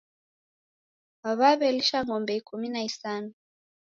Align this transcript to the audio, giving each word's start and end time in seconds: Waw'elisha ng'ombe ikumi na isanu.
Waw'elisha 1.23 1.99
ng'ombe 2.03 2.33
ikumi 2.39 2.67
na 2.71 2.81
isanu. 2.89 3.29